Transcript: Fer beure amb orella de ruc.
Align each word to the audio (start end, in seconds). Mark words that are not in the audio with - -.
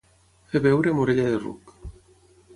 Fer 0.53 0.61
beure 0.63 0.93
amb 0.95 1.03
orella 1.03 1.27
de 1.35 1.43
ruc. 1.45 1.77